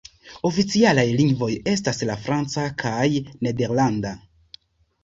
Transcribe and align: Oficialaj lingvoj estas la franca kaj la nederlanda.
Oficialaj 0.49 1.03
lingvoj 1.19 1.51
estas 1.75 2.01
la 2.11 2.17
franca 2.25 2.67
kaj 2.85 2.99
la 3.21 3.25
nederlanda. 3.49 4.17